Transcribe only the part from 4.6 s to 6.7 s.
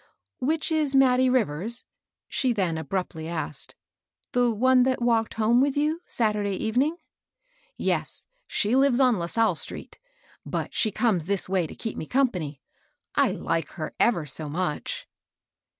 that walked home with you, Saturday